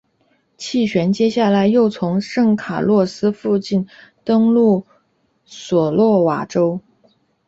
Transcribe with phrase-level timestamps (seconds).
[0.57, 3.87] 气旋接下来又从圣卡洛斯附近
[4.23, 4.87] 登陆
[5.45, 6.81] 索诺拉州。